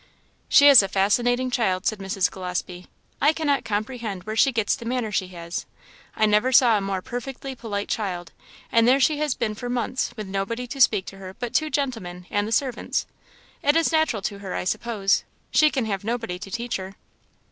"She 0.49 0.67
is 0.67 0.81
a 0.81 0.87
fascinating 0.87 1.51
child," 1.51 1.85
said 1.85 1.99
Mrs. 1.99 2.31
Gillespie. 2.31 2.87
"I 3.21 3.33
cannot 3.33 3.63
comprehend 3.63 4.23
where 4.23 4.35
she 4.35 4.51
gets 4.51 4.75
the 4.75 4.83
manner 4.83 5.11
she 5.11 5.27
has. 5.27 5.67
I 6.15 6.25
never 6.25 6.51
saw 6.51 6.75
a 6.75 6.81
more 6.81 7.03
perfectly 7.03 7.53
polite 7.53 7.87
child, 7.87 8.31
and 8.71 8.87
there 8.87 8.99
she 8.99 9.19
has 9.19 9.35
been 9.35 9.53
for 9.53 9.69
months, 9.69 10.11
with 10.17 10.25
nobody 10.25 10.65
to 10.65 10.81
speak 10.81 11.05
to 11.05 11.17
her 11.19 11.35
but 11.35 11.53
two 11.53 11.69
gentlemen 11.69 12.25
and 12.31 12.47
the 12.47 12.51
servants. 12.51 13.05
It 13.61 13.75
is 13.75 13.91
natural 13.91 14.23
to 14.23 14.39
her, 14.39 14.55
I 14.55 14.63
suppose; 14.63 15.23
she 15.51 15.69
can 15.69 15.85
have 15.85 16.03
nobody 16.03 16.39
to 16.39 16.49
teach 16.49 16.77
her." 16.77 16.95